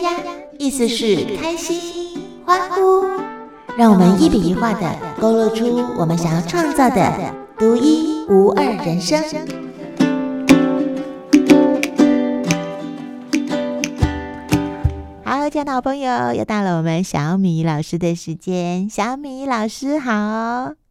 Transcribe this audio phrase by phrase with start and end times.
[0.00, 3.04] 呀呀，意思是开心、欢呼。
[3.76, 9.22] 让我们一笔一画的勾勒出我们想要创造的独一无二人生。
[15.24, 18.88] 好，亲爱的好朋友，又到了我们小米老师的时间。
[18.90, 20.81] 小米老师好。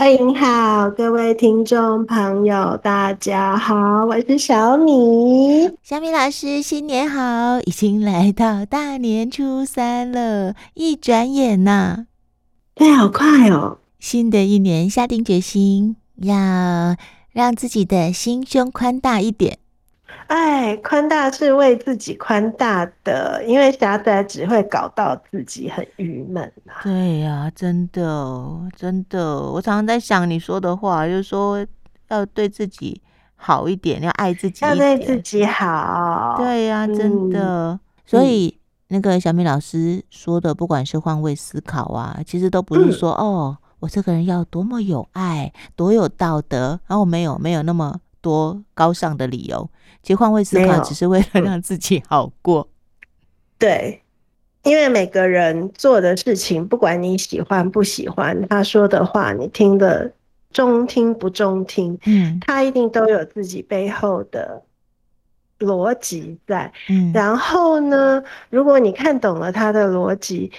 [0.00, 5.70] 欢迎好，各位听众朋友，大家好，我是小米。
[5.82, 7.60] 小米老师，新年好！
[7.66, 12.06] 已经来到大年初三了，一转眼呐、啊，
[12.74, 13.76] 对，好快哦！
[13.98, 16.96] 新的一年，下定决心要
[17.30, 19.58] 让自己的心胸宽大一点。
[20.28, 26.78] 哎，宽大是为自己宽大的，因为狭窄只会搞到自己很郁闷啊。
[26.82, 31.66] 对呀、啊，真的，真的，我常常在想你说的话，就是说
[32.08, 33.02] 要对自己
[33.34, 36.36] 好一点，要爱自己，要对自己好。
[36.38, 37.72] 对呀、啊，真的。
[37.72, 49.68] 嗯、所以那个小米老师说的，不管是换位思考啊，其实都不是说、嗯、哦，我这个人要多么有爱，多有道德，然后没有没有那么多高尚的理由。
[50.02, 52.68] 其实换位思考只是为了让自己好过。
[53.58, 54.02] 对，
[54.62, 60.10] 因为每个人做的事情，不管你喜欢不喜欢，他说的话你听的
[60.50, 64.62] 中听不中听，嗯，他一定都有自己背后的
[65.58, 66.72] 逻辑在。
[66.88, 70.50] 嗯，然后呢，如果你看懂了他的逻辑，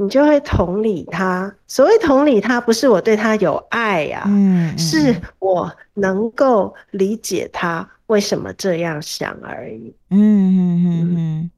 [0.00, 1.54] 你就会同理他。
[1.66, 7.86] 所谓同理他，不是我对他有爱呀，嗯，是我能够理解他。
[8.06, 9.94] 为什么这样想而已？
[10.08, 11.50] 嗯嗯嗯嗯，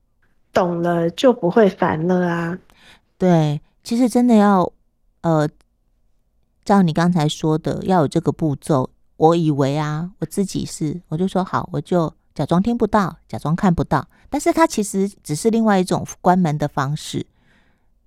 [0.52, 2.58] 懂了就不会烦了啊。
[3.16, 4.72] 对，其实真的要
[5.20, 5.48] 呃，
[6.64, 8.90] 照你刚才说的，要有这个步骤。
[9.18, 14.08] 我以为啊，我自己是，我就说好，我就假装听不到，假装看不到。
[14.28, 17.24] 但是他其实只是另外一种关门的方式。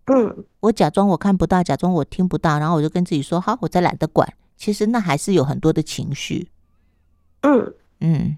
[0.05, 4.31] 嗯，我假装我看不到，假装我听不到，然后我就跟自己说好，我再懒得管。
[4.55, 6.47] 其实那还是有很多的情绪。
[7.41, 7.73] 嗯。
[8.01, 8.37] 嗯，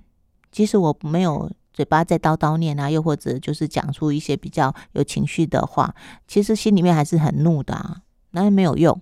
[0.51, 5.93] 即使我没有嘴巴在叨叨念啊，又或者就是讲出一些比较有情绪的话，
[6.27, 8.01] 其实心里面还是很怒的啊，
[8.31, 9.01] 那也没有用。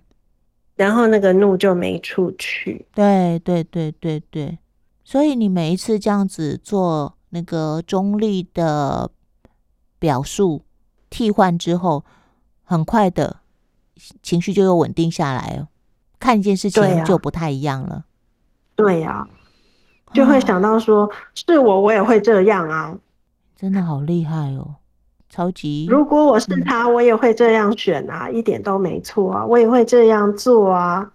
[0.75, 2.85] 然后那个怒就没出去。
[2.93, 4.57] 对对对对对，
[5.03, 9.11] 所以你每一次这样子做那个中立的
[9.99, 10.63] 表述
[11.09, 12.03] 替换之后，
[12.65, 13.37] 很快的
[14.21, 15.69] 情绪就又稳定下来了，
[16.19, 18.03] 看一件事情就不太一样了。
[18.75, 19.29] 对呀、啊。
[20.13, 22.97] 就会想到说，是我，我也会这样啊！
[23.53, 24.75] 真的好厉害哦，
[25.29, 25.87] 超级！
[25.89, 31.11] 如果我是他，我也会这样选啊，嗯、一点都没错啊，我也会这样做啊。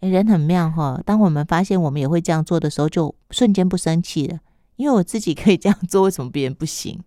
[0.00, 4.40] 欸、人很妙哈，当我们发现我们也会这样做的时候，就瞬间不生气了，
[4.74, 7.00] 因为我自己可以这样做，为什么别人不行？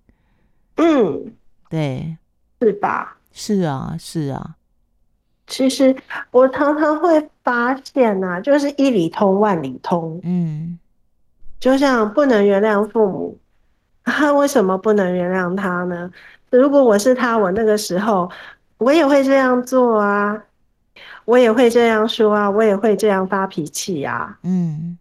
[0.77, 1.33] 嗯，
[1.69, 2.15] 对，
[2.61, 3.17] 是吧？
[3.35, 4.55] 是啊，是啊。
[5.45, 5.95] 其实
[6.31, 10.19] 我常常会发现啊，就是一理通万里通。
[10.23, 10.79] 嗯。
[11.59, 13.37] 就像不能原谅父母，
[14.03, 16.11] 他 为什么不能原谅他呢？
[16.49, 18.29] 如果我是他，我那个时候
[18.77, 20.43] 我也会这样做啊，
[21.25, 24.39] 我也会这样说啊，我也会这样发脾气啊。
[24.43, 24.97] 嗯，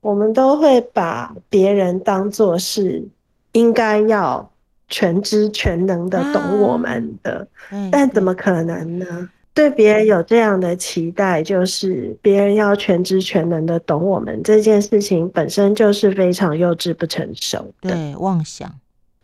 [0.00, 3.08] 我们都会把别人当做是
[3.52, 4.50] 应该要
[4.92, 7.48] 全知全能的懂我们的，
[7.90, 9.28] 但怎么可能呢？
[9.54, 17.90] 对别人有这样的期待，就是别人要全知全能的懂我们这件事情，本身就是非常幼稚不成熟的。
[17.90, 18.70] 对，妄想。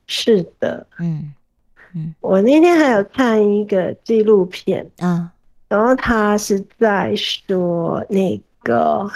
[0.06, 1.32] 是的，嗯
[1.94, 2.14] 嗯。
[2.20, 5.30] 我那天还有看一个纪录片啊，
[5.68, 9.06] 然后他是在说那个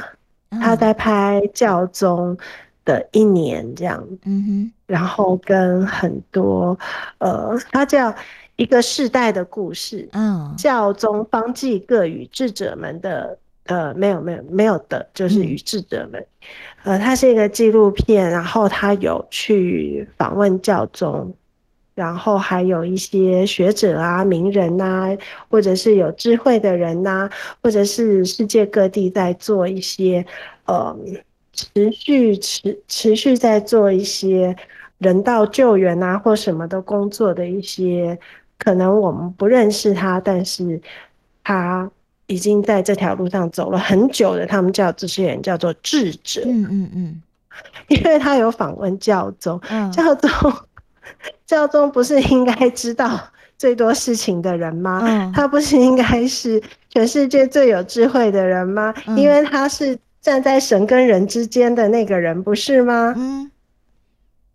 [0.51, 2.37] 他在拍教宗
[2.85, 6.79] 的一年这样，嗯哼，然后跟很多
[7.19, 8.15] 呃，他叫。
[8.57, 16.25] 一个世代的故事，嗯，教宗方济各与智者们的，呃，没有没有没有的，就是与智者们，
[16.85, 21.35] 呃，它是一个纪录片，然后他有去访问教宗，
[21.95, 25.17] 然后还有一些学者啊、名人呐，
[25.49, 27.29] 或者是有智慧的人呐，
[27.63, 30.25] 或者是世界各地在做一些，
[30.67, 30.95] 呃，
[31.53, 34.57] 持续持持续在做一些
[34.99, 38.19] 人道救援啊或什么的工作的一些。
[38.59, 40.81] 可能我们不认识他，但是
[41.43, 41.91] 他
[42.29, 44.47] 已经在这条路上走了很久的。
[44.47, 46.43] 他们叫这些人叫做智者。
[46.45, 47.23] 嗯嗯嗯，
[47.89, 50.31] 因为他有访问教宗，嗯、教宗
[51.45, 53.19] 教宗不是应该知道
[53.59, 55.01] 最多事情的人吗？
[55.03, 58.95] 嗯、他不是应该是全世界最有智慧的人吗？
[59.09, 63.13] 嗯、因为他是站在神跟人之间的那个人，不是吗？
[63.15, 63.51] 嗯。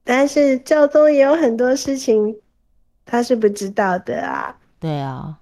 [0.04, 2.36] 但是教宗也有很多事情。
[3.10, 4.58] 他是不知道的啊。
[4.82, 5.38] 对啊，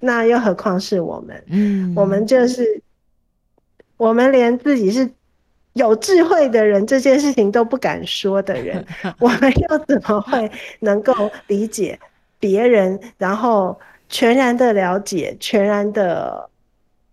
[0.00, 1.42] 那又何况是我们？
[1.46, 2.82] 嗯，我们就是
[3.96, 5.10] 我们连自己是
[5.72, 8.84] 有智慧的人这件事情都不敢说的人，
[9.18, 11.98] 我们又怎么会能够理解
[12.38, 13.80] 别人，然后
[14.10, 16.50] 全然的了解，全然的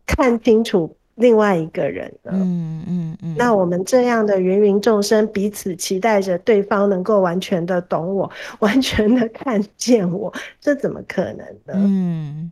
[0.05, 0.93] 看清楚？
[1.19, 2.31] 另外一个人呢？
[2.33, 3.35] 嗯嗯嗯。
[3.37, 11.73] 那我们这样的芸芸众生，彼此期待着对方能够完全的懂我，完全的看见我，这怎么可能呢？
[11.73, 12.51] 嗯，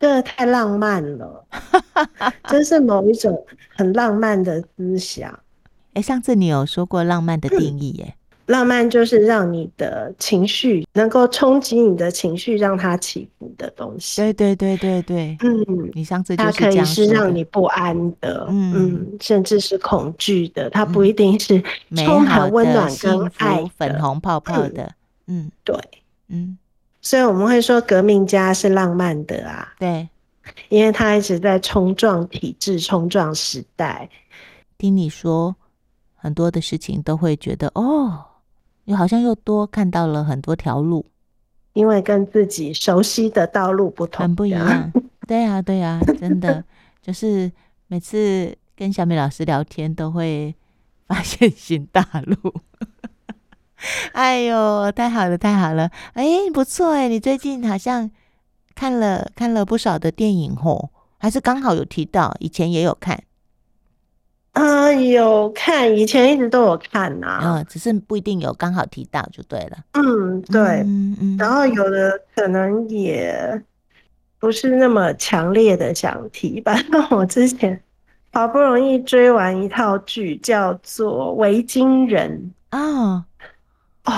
[0.00, 1.46] 这太浪漫了，
[2.48, 3.46] 真是某一种
[3.76, 5.30] 很浪漫的思想。
[5.94, 8.14] 哎、欸，上次你有说过浪漫的定义耶？
[8.46, 14.20] 浪漫就是让你的情绪能够冲击你的情绪，让它起伏的东西。
[14.20, 16.34] 对对对对对，嗯，你上次。
[16.34, 20.68] 它可以是让你不安的，嗯，嗯，甚至是恐惧的。
[20.70, 21.62] 它不一定是
[21.94, 24.92] 充满温暖跟爱、粉红泡泡的。
[25.28, 25.76] 嗯，对，
[26.28, 26.58] 嗯，
[27.00, 30.08] 所以我们会说革命家是浪漫的啊，对，
[30.68, 34.08] 因为他一直在冲撞体制、冲撞时代。
[34.78, 35.54] 听你说
[36.16, 38.24] 很多的事情，都会觉得哦。
[38.84, 41.04] 又好像又多看到了很多条路，
[41.72, 44.92] 因为跟自己熟悉的道路不同，很不一样。
[45.26, 46.64] 对呀， 对呀，真的
[47.00, 47.50] 就是
[47.86, 50.54] 每次跟小美老师聊天，都会
[51.06, 52.54] 发现新大陆。
[54.12, 55.90] 哎呦，太好了，太好了！
[56.14, 58.10] 哎，不错哎，你最近好像
[58.74, 63.22] 看了看了不少的电影哦，还是刚好有提到，以前也有看。
[65.00, 67.40] 有看，以前一直都有看呐、啊。
[67.42, 69.78] 嗯，只是不一定有刚好提到就对了。
[69.92, 70.60] 嗯，对。
[70.84, 71.36] 嗯嗯。
[71.38, 73.62] 然后有的可能也
[74.38, 76.76] 不是那么强烈的想提吧。
[76.90, 77.80] 那我之前
[78.32, 83.24] 好不容易追完一套剧，叫做《维京人》啊。
[84.04, 84.12] 哦。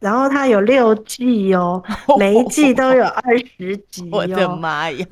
[0.00, 1.82] 然后它有六季哦，
[2.18, 4.18] 每一季都有二十集、哦。
[4.18, 5.06] 我的妈呀！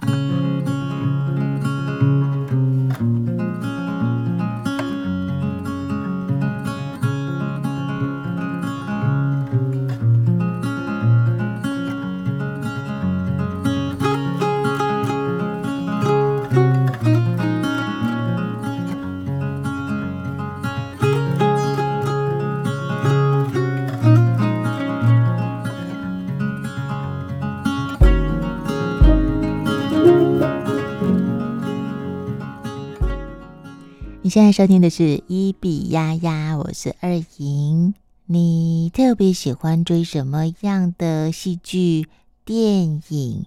[34.28, 37.94] 你现在收听的是《一比丫丫》，我是二莹。
[38.26, 42.06] 你特别喜欢追什么样的戏剧、
[42.44, 43.46] 电影，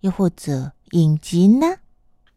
[0.00, 1.66] 又或者影集呢？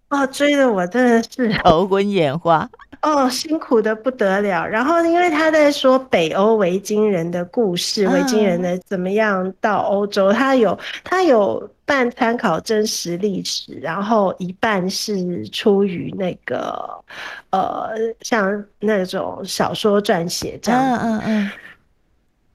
[0.07, 2.69] 哦，追的我真的是 头昏眼花。
[3.01, 4.65] 哦，辛苦的不得了。
[4.65, 17.03] 然后，因为他在说北欧维京人的故事，维京人的怎么样到欧洲，他有他有半参考真实历史，然后一半是出于那个
[17.51, 20.81] 呃，像那种小说撰写这样。
[20.81, 21.51] 嗯嗯嗯。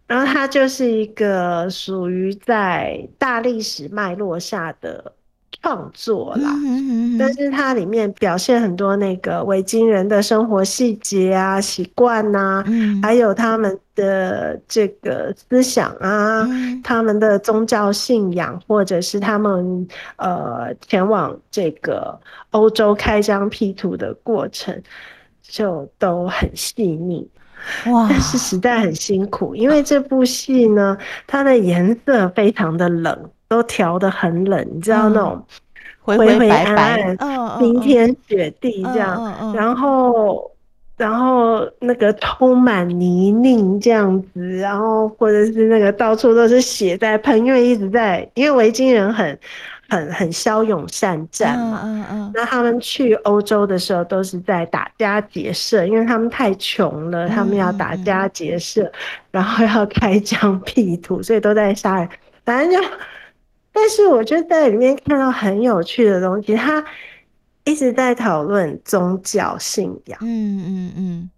[0.06, 5.12] 然后他就是一个属于在大历史脉络下的。
[5.62, 6.55] 创作啦，
[7.19, 12.64] 但是它里面表现很多那个维京人的生活细节啊、习惯呐，
[13.02, 16.49] 还有他们的这个思想啊、
[16.83, 22.19] 他们的宗教信仰，或者是他们呃前往这个
[22.50, 24.83] 欧洲开疆辟土的过程，
[25.42, 27.28] 就都很细腻。
[27.87, 28.07] 哇！
[28.09, 33.30] 但是实在很辛苦，因为这部戏呢，它的颜色非常的冷。
[33.50, 35.45] 都调的很冷，你知道那种
[36.00, 40.49] 灰灰暗暗、冰天雪地这样，然后
[40.97, 49.37] 然后那个充满泥泞这样子，然后或者是那个到处都是血在喷，因为一直在，因为维京人很
[49.88, 58.88] 很很骁勇善战嘛，嗯嗯，那他们去欧洲的时候都是在打家劫舍，因为他们太穷了，他们要打家劫舍，
[59.33, 62.09] 然后要开疆辟土，所以都在杀人，
[62.45, 62.88] 反正就。
[63.73, 66.85] 但是我就在里面看到很有趣的东西，他
[67.65, 70.19] 一直在讨论宗教信仰。
[70.23, 71.31] 嗯嗯嗯，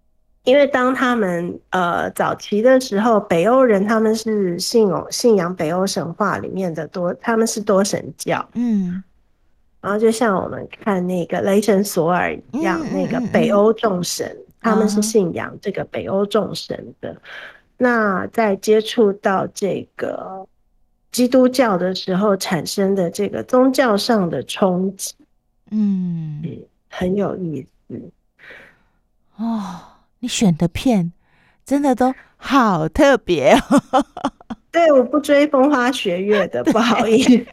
[0.45, 8.49] 因为当他们呃早期的时候，北欧人他们是信仰信仰北欧神话里面的多，他们是多神教。
[8.55, 9.03] 嗯，
[9.83, 17.15] 然后就像我们看那个雷神索尔一样，那个北欧众神，他们是信仰这个北欧众神的。
[17.77, 20.47] 那在接触到这个。
[21.13, 25.15] 基督教的时候产生的这个宗教上的冲击，
[25.71, 26.43] 嗯，
[26.89, 28.11] 很有意思
[29.37, 29.63] 哦。
[30.19, 31.13] 你选的片
[31.65, 34.05] 真的都好特别哦。
[34.73, 37.47] 对，我不追风花雪月的，不好意思。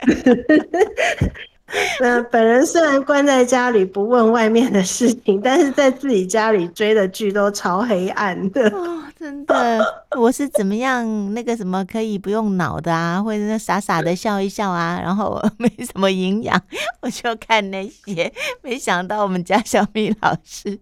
[2.00, 8.70] 那本人虽然关在家里不问外面的事情，但是在自己家里追的剧都超黑暗的。
[8.70, 16.60] 哦，真的，我是怎么样那个什么可以不用脑的啊，或者是傻傻的笑一笑啊，然后 没什么营养，
[17.02, 18.32] 我就看那些。
[18.62, 20.80] 没想到我们家小米老师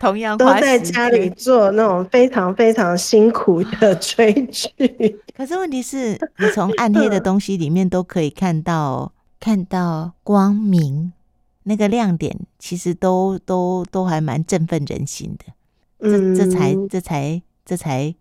[0.00, 5.20] 同样都在家里做那种非常非常辛苦的 追剧。
[5.36, 9.12] 可是问题是你从暗黑的东西里面都可以看到。
[9.40, 11.12] 看到光明
[11.64, 15.52] 那个亮点，其实都都都还蛮振奋人心的。
[16.04, 18.14] 这这才这才这才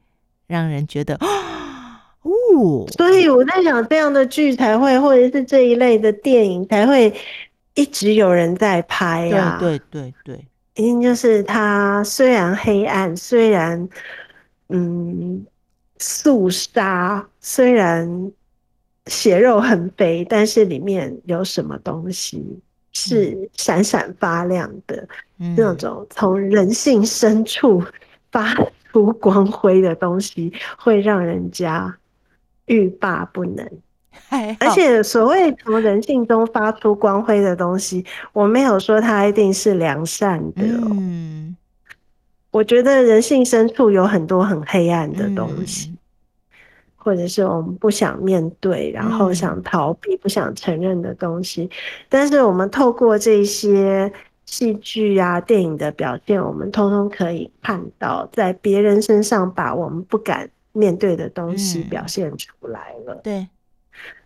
[0.47, 2.85] 让人觉得哦。
[2.97, 7.13] 所以我在想，这样的剧才会，或者是这一类的电影才会
[7.75, 9.57] 一直有人在拍啊。
[9.59, 13.89] 对对对对，一定就是它虽然黑暗，虽然
[14.69, 15.45] 嗯
[15.99, 18.31] 肃杀，虽然。
[19.07, 22.41] 血肉很肥，但是里面有什么东西
[22.93, 25.07] 是闪闪发亮的？
[25.39, 27.83] 嗯、那种从人性深处
[28.31, 28.55] 发
[28.91, 31.97] 出光辉的东西，会让人家
[32.65, 33.67] 欲罢不能。
[34.59, 40.63] 而且，所谓从人性中发出光辉的东西，我没有说它一定是良善的。
[40.63, 41.55] 嗯，
[42.51, 45.92] 我觉得人性深处有很多很黑暗的东西。
[47.03, 51.69] 嗯或者是我们不想面对，然后想逃避、不想承认的东西，
[52.07, 54.11] 但是我们透过这些
[54.45, 63.15] 戏剧啊、电影的表现，我们通通可以看到，在别人身上把我们不敢面对的东西表现出来了。
[63.23, 63.49] 对，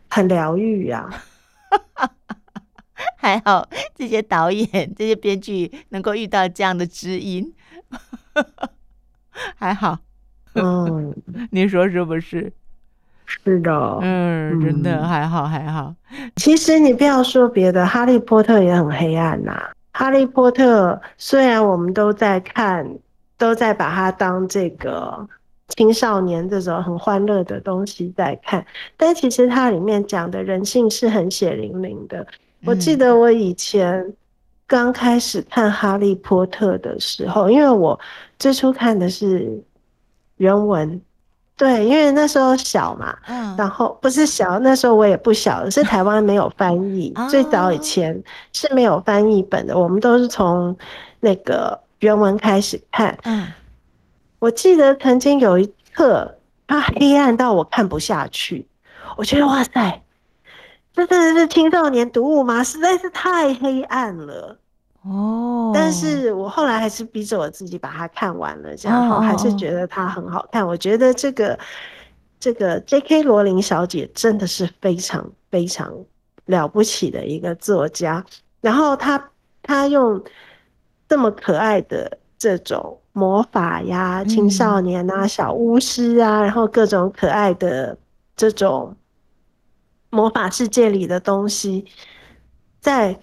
[0.08, 1.10] 很疗愈啊！
[3.18, 7.54] 还好这些导演、这些编剧能够遇到这样的知音，
[9.56, 9.98] 还好。
[10.54, 11.16] 嗯，
[11.52, 12.52] 你说是不是？
[13.30, 15.94] 是的，嗯，真的还好还好。
[16.38, 19.52] 其实你不要说别的，《哈利波特》也很黑暗呐。
[19.92, 22.88] 《哈利波特》虽然我们都在看，
[23.38, 25.28] 都在把它当这个
[25.76, 28.66] 青少年这种很欢乐的东西在看，
[28.96, 32.26] 但其实它里面讲的人性是很血淋淋的。
[32.64, 34.14] 我记得我以前
[34.66, 38.00] 刚开始看《哈利波特》的时候，因为我
[38.40, 39.52] 最初看的是
[40.38, 41.02] 原文。
[41.58, 48.24] 对，因为那时候小嘛，嗯，然后不是小，那时候我也不小，是台湾没有翻译， 哦，最早以前
[48.54, 50.78] 是没有翻译本的，我们都是从
[51.20, 53.18] 那个原文开始看。
[53.24, 53.48] 嗯，
[54.38, 56.38] 我记得曾经有一刻，
[56.68, 58.68] 它黑暗到我看不下去，
[59.16, 60.04] 我觉得哇塞，
[60.94, 62.64] 这真的是青少年读物吗？
[62.64, 64.60] 实在是太黑暗了。
[65.04, 70.68] 哦，但是我后来还是逼着我自己把它看完了，这样还是觉得它很好看。
[70.68, 71.58] 我觉得这个
[72.40, 73.24] 这个 J.K.
[73.24, 75.94] 罗琳小姐真的是非常非常
[76.46, 78.26] 了不起的一个作家。
[78.60, 80.22] 然后她她用
[81.08, 87.98] 这么可爱的这种魔法呀、青少年啊、小巫师啊，然后各种可爱的
[88.36, 88.94] 这种
[90.10, 91.86] 魔法世界里的东西，
[92.82, 93.18] 在。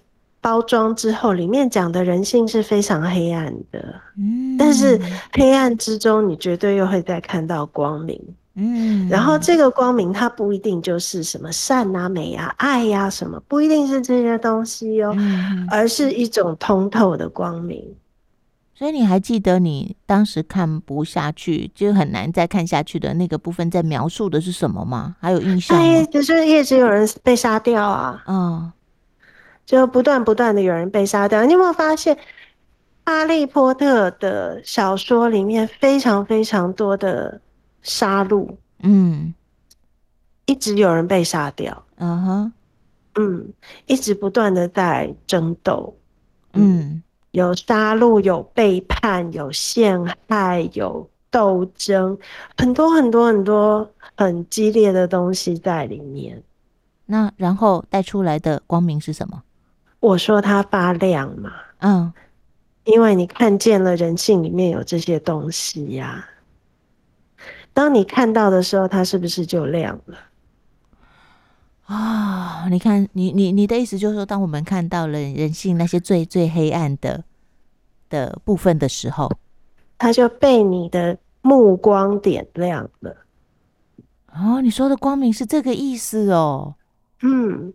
[0.45, 5.01] 包装之后，里面讲的人性是非常黑暗的，嗯，但是
[5.33, 8.21] 黑暗之中，你绝对又会再看到光明，
[8.55, 17.83] 嗯，然后这个光明它不一定就是什么善啊、美啊、爱呀、啊、什么，不一定是这些东西哦，嗯，而是一种通透的光明。
[18.75, 25.17] 所以你还记得你当时看不下去，就很难再看下去的那个部分，在描述的是什么吗？
[25.21, 25.83] 还有印象吗？
[25.83, 28.71] 哎，就是一直有人被杀掉啊，嗯。
[29.67, 32.15] 就不断不断的有人被杀掉，你有没有发现
[33.05, 37.41] 《哈利波特》的小说里面非常非常多的
[37.83, 38.49] 杀戮？
[38.81, 39.35] 嗯，
[40.47, 41.85] 一直有人被杀掉。
[41.97, 42.53] 嗯哼，
[43.15, 43.53] 嗯，
[43.87, 45.97] 一直不断的在争斗。
[46.53, 52.19] 嗯，有杀戮，有背叛，有陷害，有斗争，
[52.57, 56.43] 很多很多很多很激烈的东西在里面。
[57.07, 59.43] 那然后带出来的光明是什么？
[60.05, 62.13] 我说它发亮嘛，嗯，
[62.85, 66.29] 因为你看见了人性里面有这些东西呀。
[67.73, 70.19] 当你看到的时候，它是不是就亮了？
[71.87, 77.25] 啊，你看，你你你的意思就是说，当我们看到了人性那些最最黑暗的
[78.11, 79.33] 的部分的时候，
[79.97, 83.17] 它就被你的目光点亮了。
[84.35, 86.75] 哦，你说的光明是这个意思哦，
[87.23, 87.73] 嗯。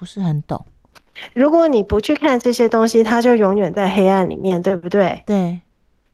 [0.00, 0.64] 不是很懂。
[1.34, 5.22] 如果你不去看这些东西，它就永远在黑暗里面，对不对？
[5.26, 5.60] 对。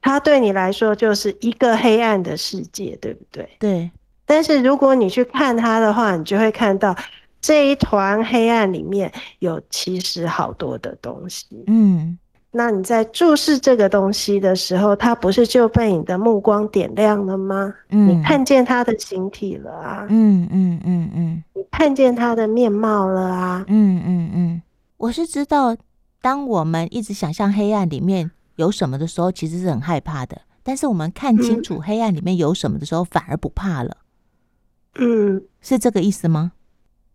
[0.02, 3.48] 它对你来说就是一个黑暗的世界，对不对？
[3.60, 3.88] 对。
[4.24, 6.96] 但是如果你去看它的话，你就会看到
[7.40, 11.46] 这一团黑暗里面有其实好多的东西。
[11.68, 12.18] 嗯。
[12.56, 17.74] 那你在注视这个东西的时候，它不是就被你的目光点亮了吗？
[17.90, 24.62] 嗯，你看见它的形体了啊，嗯嗯嗯嗯，你看见它的面貌了啊，嗯嗯嗯。
[24.96, 25.76] 我是知道，
[26.22, 30.40] 当我们一直想象黑暗里面有什么的时候，其实是很害怕的。
[30.62, 33.98] 但是我们看清楚黑暗里面有什么的时候，反而不怕了。
[34.98, 36.52] 嗯，是这个意思吗？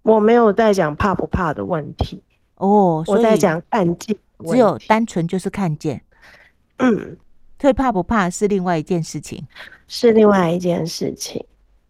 [0.03, 2.21] 我没有在讲怕不怕的问题
[2.57, 4.15] 哦，我在讲看见。
[4.43, 6.01] 只有单纯就是看见，
[6.77, 7.17] 嗯，
[7.59, 9.45] 所以怕不怕是另外一件事情，
[9.87, 11.45] 是另外一件事情。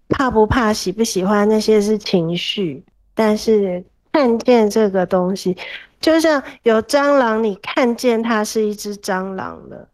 [0.09, 3.81] 怕不怕、喜不喜欢那些是情绪，但是
[4.11, 5.55] 看见这个东西，
[6.01, 9.87] 就像有蟑螂，你看见它是一只蟑螂了，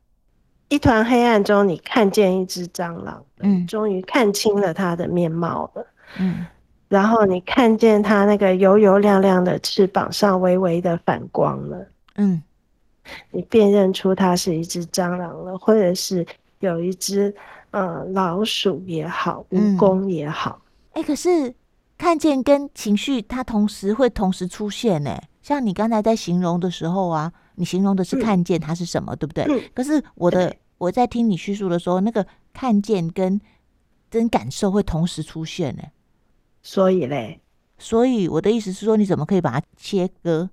[0.69, 5.85] 一团黑暗中你看见一只蟑螂，嗯，终于看清了它的面貌了，
[6.17, 6.47] 嗯，
[6.87, 12.41] 然后你看见它那个油油亮亮的翅膀上微微的反光了，嗯。
[13.31, 16.25] 你辨认出它是一只蟑螂了，或者是
[16.59, 17.33] 有一只
[17.71, 20.61] 呃老鼠也好，蜈蚣也好。
[20.93, 21.53] 哎、嗯欸，可是
[21.97, 25.19] 看见跟情绪它同时会同时出现呢。
[25.41, 29.45] 像你刚才在形容的时候啊，你形容的是看见它是什么，嗯、对不对？
[29.45, 33.39] 嗯、可是我的我在听你叙述的时候，那个看见跟
[34.09, 35.83] 跟感受会同时出现呢。
[36.61, 37.39] 所以嘞，
[37.77, 40.49] 所以我的意思是说，你怎么可以把它切割？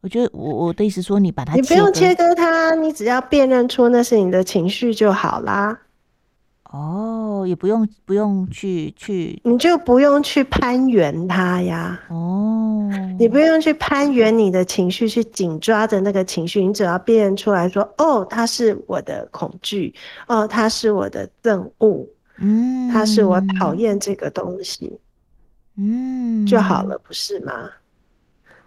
[0.00, 5.78] 我觉得我我的意思说，你把它，你不用切割它，你只要辨认出那是你的情绪就好啦。
[6.72, 12.00] 哦，也不用不用去去，你就不用去攀援它呀。
[12.08, 12.88] 哦，
[13.18, 19.92] 你不用去攀援你的情绪，去紧抓着那个情绪，你只要辨认出来说，哦，它是我的恐惧，
[20.28, 22.06] 哦，它是我的憎恶，
[22.38, 24.96] 嗯，它是我讨厌这个东西，
[25.76, 27.68] 嗯，就好了，不是吗？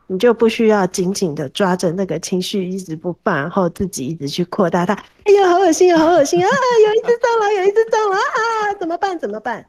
[0.08, 4.94] 你就不需要紧紧的抓着那个情绪一直不放，然后自己一直去扩大它。
[4.94, 6.50] 哎呀，好恶心啊，好恶心啊！
[6.88, 8.74] 有一只蟑螂，有一只蟑螂啊！
[8.80, 9.18] 怎么办？
[9.18, 9.66] 怎么办？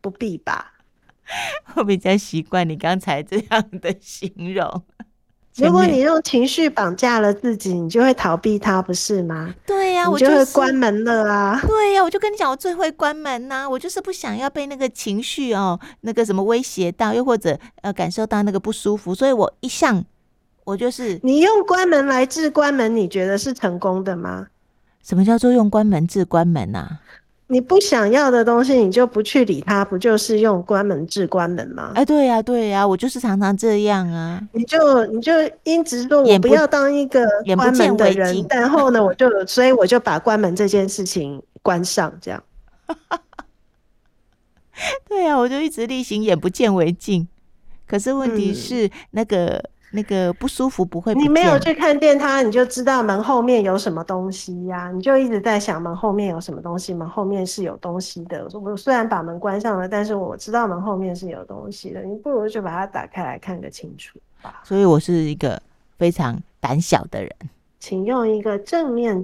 [0.00, 0.72] 不必吧。
[1.76, 4.84] 我比较习惯你刚才这样的形容。
[5.56, 9.54] 如果你用情绪绑架了自己，你就会逃避它，不是吗？
[9.66, 11.60] 对呀、啊，我就会关门了啊。
[11.66, 13.68] 对呀、啊，我就跟你讲，我最会关门呐、啊。
[13.68, 20.02] 我就是不想要被那个情绪哦，那个什么威胁到，又或者呃感受到那个不舒服，所以我一向
[20.64, 24.46] 我就是你用关门来治关门，你觉得是成功的吗？
[25.02, 27.00] 什么叫做用关门治关门啊？
[27.52, 31.92] 你不想要的东西，你就不去理它，不就是用关门治关门吗？
[31.94, 34.40] 哎，对呀，对呀，我就是常常这样啊。
[34.52, 35.30] 你就你就
[35.62, 42.42] 一直说我不要当一个关门的人，然后呢，我就所以我就把关门这件事情关上，这样。
[45.06, 47.28] 对呀，我就一直例行眼不见为净。
[47.86, 49.62] 可是问题是那个。
[49.92, 54.90] 嗯那个不舒服不会不，你没有去看见它，你就知道门后面有什么东西呀、啊？
[54.90, 58.48] 你就一直在想门后面有什么东西，门后面是有东西的。
[58.54, 62.00] 我虽然把门关上了，但是我知道门后面是有东西的。
[62.00, 64.62] 你不如就把它打开来看个清楚吧。
[64.64, 65.60] 所以我是一个
[65.98, 67.30] 非常胆小的人，
[67.78, 69.22] 请用一个正面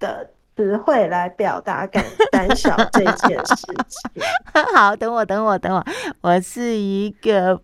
[0.00, 4.22] 的词汇来表达感胆小这件事情。
[4.74, 5.86] 好，等我，等我，等我，
[6.22, 7.60] 我是一个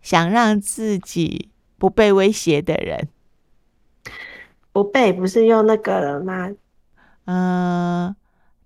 [0.00, 1.50] 想让自己。
[1.78, 3.08] 不被威胁的人，
[4.72, 6.50] 不被不是用那个了吗？
[7.26, 8.14] 嗯，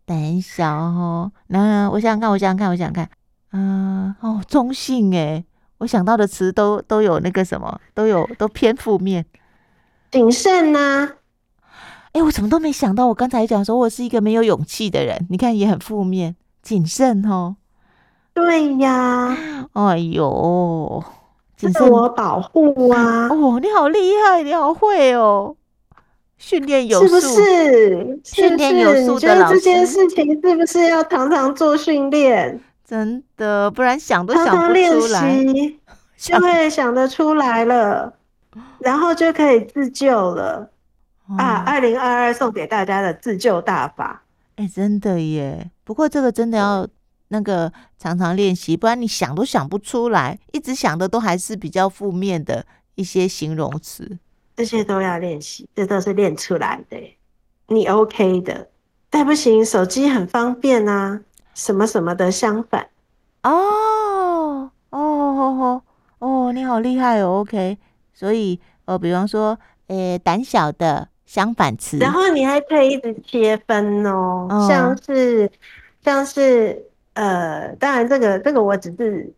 [0.05, 1.31] 胆小哦。
[1.49, 3.11] 那我想想看，我想想看，我想想看。
[3.53, 5.45] 嗯，哦，中性诶，
[5.79, 9.27] 我想到的词都都有那个什么，都有都偏负面。
[10.11, 11.13] 谨慎呐。
[12.13, 16.37] 哎，我怎么都没想到，我刚才讲说我是一个没有勇气的人，你看也很负面。
[16.63, 17.57] 谨慎哦。
[18.33, 19.37] 对呀。
[19.73, 21.05] 哎呦。
[21.71, 23.29] 自我保护啊！
[23.29, 25.55] 哦，你好厉害，你好会哦！
[26.39, 28.21] 训练有素，是不是？
[28.25, 32.61] 训练有素的这件事情是不是要常常做训练？
[32.85, 35.81] 真的，不然想都想不出来，常常练习
[36.17, 38.13] 就会想得出来了，
[38.79, 40.71] 然后就可以自救了。
[41.29, 41.63] 嗯、啊！
[41.67, 44.23] 二零二二送给大家的自救大法，
[44.57, 45.71] 哎、欸，真的耶！
[45.85, 46.87] 不过这个真的要。
[47.33, 52.65] 那个常常练习，不然你想都想不出来，一直想的都还是比较负面的
[52.95, 54.19] 一些形容词。
[54.55, 56.97] 这些都要练习，这都是练出来的。
[57.69, 58.69] 你 OK 的，
[59.09, 61.23] 但不行，手机很方便啊，
[61.55, 62.89] 什么什么的相反。
[63.43, 65.83] 哦哦哦
[66.19, 67.79] 哦，你好厉害哦，OK。
[68.13, 71.09] 所以呃，比方说，诶，胆小的。
[71.25, 71.97] 相反词。
[71.97, 75.51] 然后你还可以一直切分哦，哦像是
[76.05, 79.33] 像是呃，当然这个这个我只是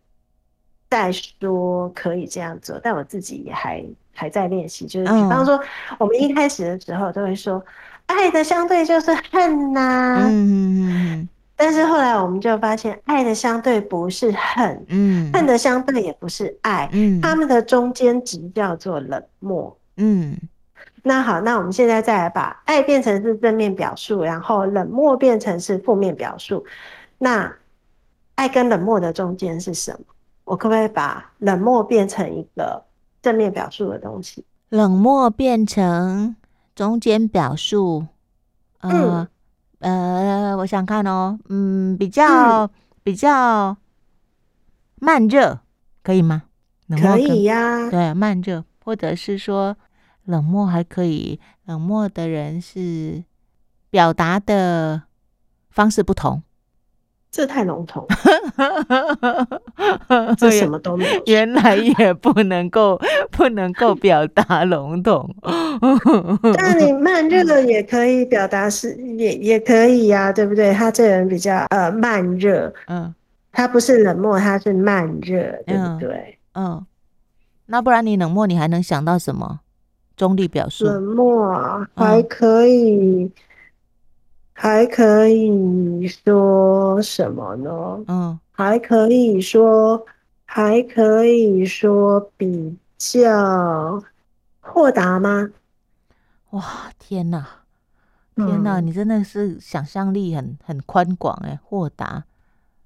[0.89, 3.83] 在说可以这样做，但我自己也还
[4.13, 4.85] 还在练习。
[4.85, 5.59] 就是比方说，
[5.97, 7.63] 我们一开始的时候都会说，
[8.05, 10.19] 爱的相对就是恨呐、啊。
[10.23, 20.37] 嗯但是后来我们就发现，爱的相对不是恨，嗯，恨的相对也不是爱，嗯，他们的中间值叫做冷漠，嗯。
[21.01, 26.65] 那好，那我们现在再来把爱变成是正面表述，然后冷漠变成是负面表述。
[27.19, 27.55] 那
[28.35, 30.05] 爱跟冷漠的中间是什么？
[30.43, 32.83] 我可不可以把冷漠变成一个
[33.21, 34.45] 正面表述的东西？
[34.69, 36.35] 冷漠变成
[36.73, 38.05] 中间表述，
[38.79, 38.91] 呃。
[39.21, 39.27] 嗯
[39.79, 42.69] 呃，我想看哦，嗯，比较、嗯、
[43.03, 43.77] 比较
[44.95, 45.59] 慢热，
[46.01, 46.43] 可以吗？
[46.87, 49.75] 冷漠可以呀、啊，对，慢热，或者是说
[50.23, 51.39] 冷漠还可以。
[51.65, 53.23] 冷漠的人是
[53.91, 55.03] 表达的
[55.69, 56.41] 方式不同。
[57.35, 58.07] 这太笼统，
[60.39, 61.21] 这什么都没有。
[61.25, 62.97] 原来也不能够
[63.29, 65.35] 不能够表达笼统。
[66.55, 70.71] 但你 慢热也可以表达是也也可以呀、啊，对不对？
[70.73, 73.13] 他这人比较呃慢热，嗯，
[73.51, 76.37] 他不是冷漠，他是慢热，对不对？
[76.53, 76.85] 嗯，嗯，
[77.65, 79.59] 那不然你冷漠，你还能想到什么
[80.15, 80.85] 中立表述？
[80.85, 83.23] 冷漠还可以。
[83.25, 83.31] 嗯
[84.57, 88.03] 还可以说什么呢？
[88.07, 90.05] 嗯，还可以说，
[90.45, 94.01] 还可以说比较
[94.61, 95.49] 豁达吗？
[96.51, 96.63] 哇，
[96.97, 97.45] 天哪，
[98.35, 102.23] 天哪，嗯、你真的是想象力很很宽广哎，豁达、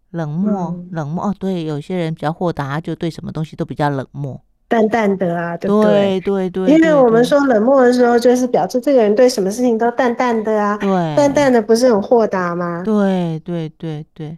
[0.09, 4.41] 冷漠、嗯、冷漠哦，对，有些人比较豁达，就对什么东西都比较冷漠。
[4.69, 6.21] 淡淡的啊，对不对？
[6.21, 10.77] 对对对，因为我们说冷漠的时候，就是表示这个人对什么事情都淡淡的啊。
[10.77, 12.83] 对，淡淡的不是很豁达吗？
[12.85, 14.37] 对对对对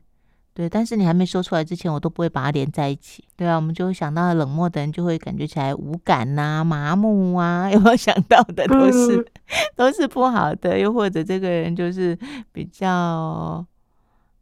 [0.54, 3.24] 对，但是你还没说出来之前，我都不会把它连在一起。
[3.36, 9.26] 对啊，我们就会想到冷漠的人，就会感觉起来无感呐、啊、麻木啊， 有没有想到的都是、嗯、
[9.76, 12.18] 都是不好的，又或者这个人就是
[12.54, 13.66] 比较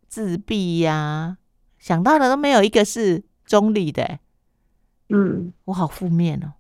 [0.07, 1.37] 自闭呀、啊，
[1.79, 4.19] 想到的都没有一个是中立的、欸。
[5.09, 6.53] 嗯，我好负面哦，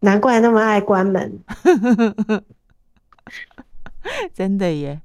[0.00, 1.40] 难怪那么爱关门，
[4.34, 5.00] 真的耶。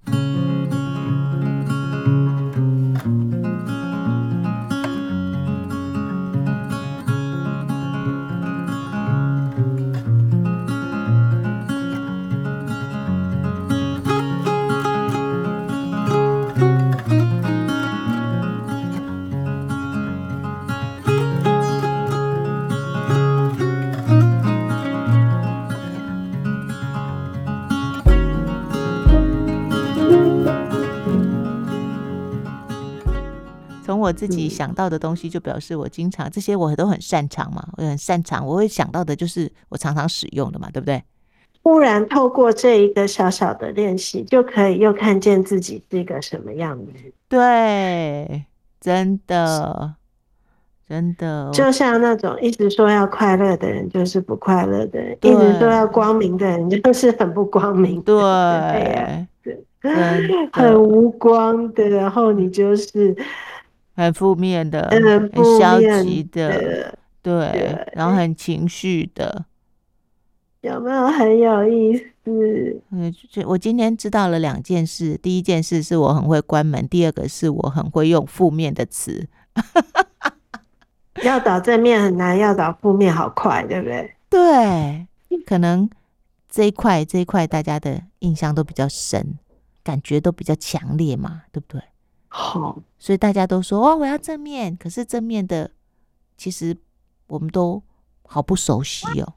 [34.10, 41.04] 我自己想到的东西，就表示我经常这些我都很擅长嘛，我很擅长，我会想到的就是我常常使用的嘛，对不对？
[41.62, 46.92] 忽然透过这一个小小的练习，就可以又看见自己是一个什么样子。
[47.28, 48.46] 对，
[48.82, 49.94] 真的，
[50.88, 58.02] 真的，就像那种一直说要快乐的人，就是不快乐的人；一直说要光明的人，就是很不光明。
[58.02, 59.28] 对，
[60.52, 63.16] 很无光的，然后你就是。
[64.00, 69.46] 很负面的，很消极的，对，然后很情绪的，
[70.62, 72.82] 有没有很有意思？
[72.92, 73.14] 嗯，
[73.46, 75.18] 我今天知道了两件事。
[75.18, 79.28] 第一件事是我很会关门，第二个是我很会用负面的词。
[81.24, 84.16] 要找正面很难，要找负面好快，对不对？
[84.30, 85.08] 对，
[85.46, 85.90] 可能
[86.48, 89.38] 这一块这一块大家的印象都比较深，
[89.84, 91.82] 感觉都比较强烈嘛，对不对？
[92.32, 94.78] 好，所以大家都说哦，我要正面。
[94.78, 95.72] 可是正面的，
[96.38, 96.78] 其实
[97.28, 97.82] 我们都
[98.26, 99.34] 好不熟悉哦。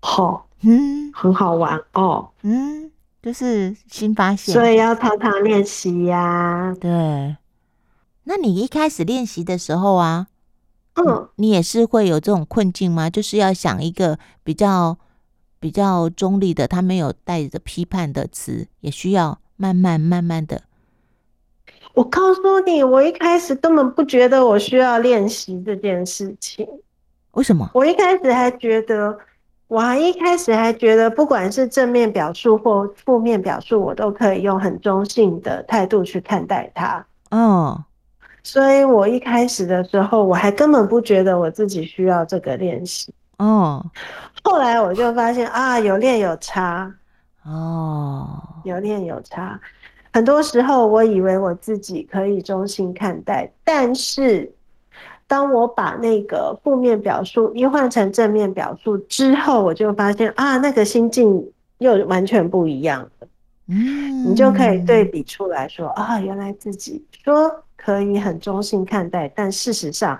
[0.00, 2.30] 好，嗯，很好玩哦。
[2.42, 2.90] 嗯，
[3.22, 6.74] 就是新发现，所以要常常练习呀。
[6.80, 7.36] 对，
[8.24, 10.28] 那你一开始练习的时候啊，
[10.94, 13.10] 嗯，你也是会有这种困境吗？
[13.10, 14.96] 就是要想一个比较
[15.60, 20.62] 比较中立的，他没有带着批判的词，也需要慢慢慢慢的。
[21.98, 26.64] 我告诉你，我一开始根本不觉得我需要练习这件事情。
[27.32, 27.68] 为什么？
[27.74, 29.18] 我一开始还觉得，
[29.66, 37.04] 我还一开始还觉得，不管是正面表述或负面表述，我都可以用很中性的态度去看待它。
[37.32, 37.84] 哦，
[38.44, 43.12] 所以我一开始的时候，我还根本不觉得我自己需要这个练习。
[43.38, 43.84] 哦，
[44.44, 46.94] 后来我就发现啊，有练有差
[47.44, 49.58] 哦，有练有差。
[50.12, 54.50] 很多时候，我以为我自己可以中性看待，但是
[55.26, 63.28] 当我把那个负面表述一换成正面表述之后，我就发现啊，那个心境又完全不一样了。
[63.66, 70.18] 嗯，你就可以对比出来说啊，原来自己说可以很中性看待，但事实上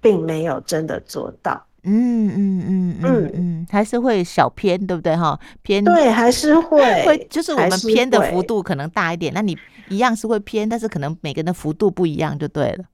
[0.00, 1.64] 并没有真的做到。
[1.88, 5.38] 嗯嗯嗯嗯嗯，还是会小偏，对不对哈？
[5.62, 9.32] 偏对，还是会 会，就是我们偏的幅度可能大一点。
[9.32, 9.56] 那你
[9.88, 12.84] 一样是会偏，但是可能每个人的幅度不一样，就对了。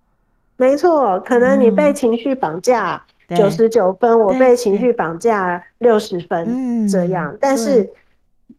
[0.57, 3.05] 没错，可能你被情绪绑架
[3.37, 7.37] 九十九分，我被情绪绑架六十分，这样。
[7.41, 7.91] 但是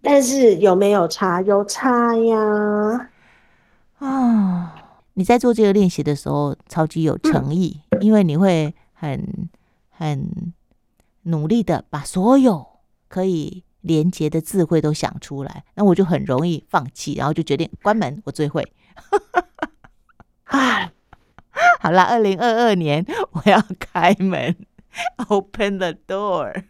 [0.02, 1.41] 但是有没有差？
[1.41, 3.10] 有差呀！
[4.00, 4.76] 啊，
[5.13, 9.24] 你在做这个练习的时候超级有诚意，因为你会很。
[9.97, 10.53] 很
[11.23, 18.21] 努力的把所有可以连接的智慧都想出来，那我就很容易放弃，然后就决定关门。
[18.25, 18.73] 我最会。
[20.45, 20.91] 啊，
[21.79, 24.55] 好了，二零二二年我要开门，
[25.29, 26.63] Open the door。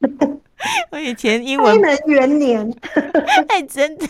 [0.90, 2.74] 我以前英文开门元年，
[3.48, 4.06] 哎，真的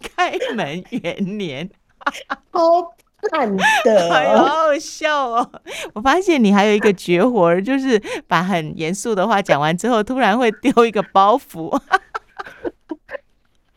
[0.00, 1.70] 开门元年，
[2.50, 2.94] 好。
[3.30, 5.50] 懒的， 哎，好好笑哦！
[5.94, 11.80] 我发现你还有一个绝活，就是把很严肃的话讲完之后，突然会丢一个包袱。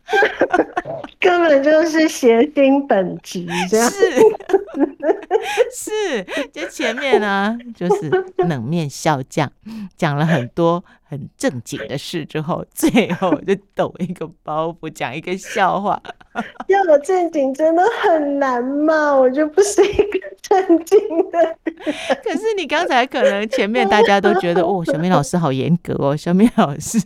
[1.19, 3.97] 根本就是谐星本质，这样是
[5.73, 9.51] 是，就前面呢，就是冷面笑匠
[9.95, 16.01] 讲了很多很正经的事之后，最后就抖一个包袱，讲一个笑话。
[16.67, 20.99] 要我正经真的很难嘛，我就不是一个正经
[21.31, 21.57] 的。
[22.23, 26.99] 可是你刚才可能前面大家都觉得哦，小明老师好严格哦，小明老师。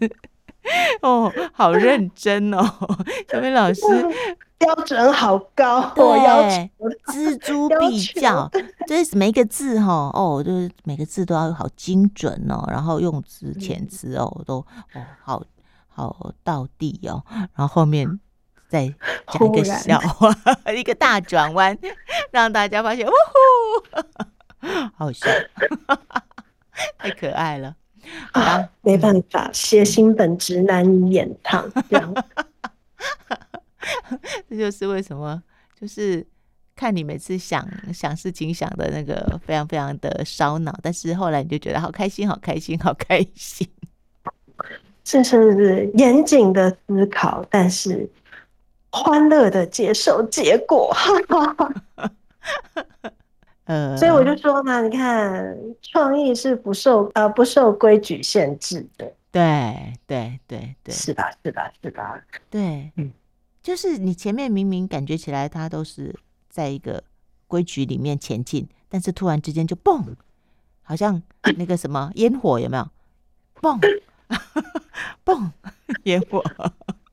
[1.02, 2.64] 哦，好认真哦，
[3.32, 3.82] 小明老师
[4.60, 6.06] 标准好高，对，
[7.08, 8.50] 锱铢 必较，
[8.86, 15.42] 就是每一个字哈，哦，就是每个字都要好精准哦，然后用词遣词哦，都哦好
[15.88, 17.24] 好到地哦，
[17.56, 18.20] 然后后面
[18.68, 18.94] 再
[19.28, 20.36] 讲一个笑话，
[20.76, 21.78] 一个大转弯，
[22.32, 25.26] 让大家发现，呜呼， 好笑，
[26.98, 27.76] 太可爱了。
[28.32, 31.70] 啊，没办法，谐星本质难以掩藏，
[34.50, 35.42] 这就是为什么，
[35.80, 36.26] 就是
[36.76, 43.68] 看你每次想想事情想的那个非常非常的烧脑，但是后来你就觉得好开心，好开心，好开心。
[45.04, 48.08] 这是严谨的思考，但是
[48.92, 50.96] 欢乐的接受结果。
[53.66, 62.20] 呃，所以我就说嘛，你看，创意是不受呃不受规矩限制的，对对对对，是吧是吧是吧？
[62.50, 63.12] 对，嗯，
[63.62, 66.18] 就是你前面明明感觉起来它都是
[66.50, 67.04] 在一个
[67.48, 70.16] 规矩里面前进，但是突然之间就嘣，
[70.82, 71.22] 好像
[71.58, 72.90] 那个什么烟火有没有？
[73.62, 73.80] 嘣，
[75.26, 75.52] 嘣，
[76.04, 76.44] 烟火。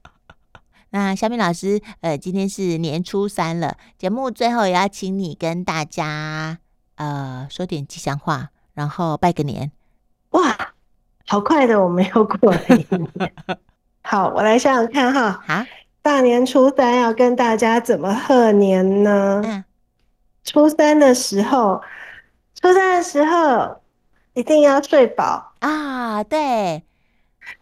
[0.91, 6.59] 那小米老师，呃，今天是年初三了，节目最后也要请你跟大家，
[6.95, 9.73] 呃，说点吉祥话，然后拜个年。
[10.31, 10.75] 哇，
[11.27, 12.87] 好快的，我没有过年。
[14.03, 15.45] 好，我来想想看哈。
[15.47, 15.67] 啊，
[16.07, 19.43] 大年初三要跟大家怎么贺年呢？
[19.45, 19.65] 嗯，
[20.45, 21.83] 初三的时候，
[22.55, 23.81] 初三的时候
[24.35, 26.85] 一定要睡饱啊，对。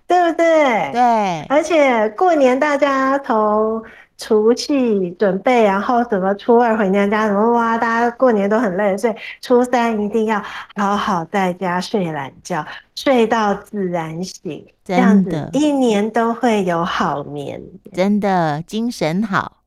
[0.07, 0.91] 对不对？
[0.93, 3.83] 对，而且过年大家从
[4.17, 10.43] 除夕准备，然后什么初二回娘家，什么哇，大家过年都很累，所以初三一定要
[10.77, 17.61] 好好在家睡懒觉，睡到自然醒，这样子一年都会有好眠，
[17.93, 19.59] 真的精神好。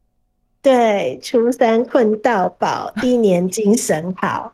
[0.62, 4.54] 对，初三困到饱，一年精神好。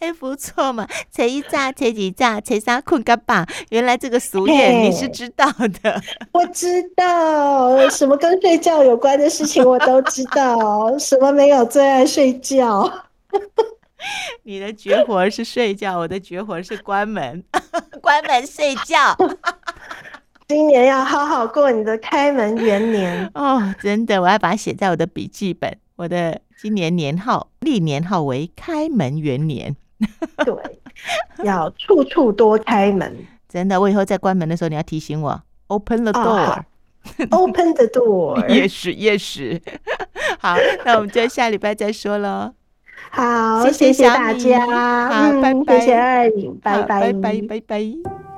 [0.00, 0.86] 哎，不错嘛！
[1.10, 3.44] 才一炸，才几炸，才三困个饱。
[3.70, 5.46] 原来这个俗谚你是知道
[5.82, 6.00] 的。
[6.32, 10.98] 我知道，什么跟睡觉有关的事情我都知道。
[10.98, 12.90] 什么没有最爱睡觉？
[14.42, 17.42] 你的绝活是睡觉，我的绝活是关门，
[18.02, 19.16] 关门睡觉。
[20.46, 23.74] 今年要好好过你的开门元年哦！
[23.80, 26.40] 真的，我要把它写在我的笔记本，我的。
[26.56, 29.74] 今年年号历年号为开门元年，
[30.46, 30.54] 对，
[31.44, 33.12] 要处处多开门。
[33.48, 38.40] 真的，我以后在关门的时候，你要提醒我，open the door，open the door。
[38.48, 39.60] Yes，Yes。
[40.38, 42.54] 好，那我们就下礼拜再说喽。
[43.10, 44.60] 好，谢谢大家，
[45.08, 48.33] 好，拜拜，谢谢二颖，拜拜，拜拜，拜拜。